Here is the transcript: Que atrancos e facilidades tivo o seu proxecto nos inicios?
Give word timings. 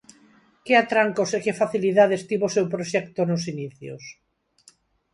Que 0.65 0.73
atrancos 0.83 1.29
e 1.37 1.51
facilidades 1.61 2.21
tivo 2.29 2.43
o 2.47 2.53
seu 2.55 2.65
proxecto 2.73 3.19
nos 3.29 3.43
inicios? 3.53 4.03